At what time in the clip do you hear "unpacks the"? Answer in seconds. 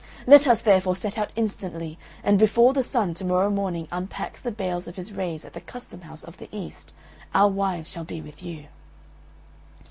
3.91-4.51